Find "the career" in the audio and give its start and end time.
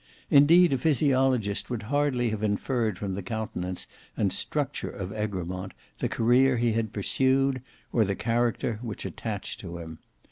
5.99-6.57